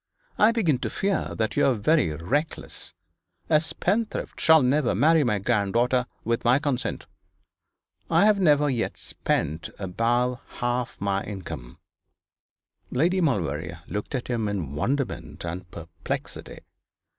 [0.39, 2.95] I begin to fear that you are very reckless.
[3.51, 7.05] A spendthrift shall never marry my granddaughter, with my consent.'
[8.09, 11.77] 'I have never yet spent above half my income.'
[12.89, 16.61] Lady Maulevrier looked at him in wonderment and perplexity.